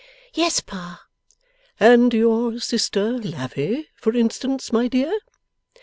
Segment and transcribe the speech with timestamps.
[0.33, 1.01] 'Yes, Pa.'
[1.79, 5.13] 'And your sister Lavvy, for instance, my dear?